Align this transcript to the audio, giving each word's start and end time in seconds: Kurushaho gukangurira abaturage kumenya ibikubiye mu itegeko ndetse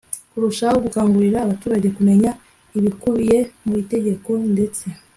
Kurushaho 0.31 0.75
gukangurira 0.85 1.37
abaturage 1.41 1.87
kumenya 1.97 2.31
ibikubiye 2.77 3.37
mu 3.65 3.73
itegeko 3.83 4.31
ndetse 4.53 4.85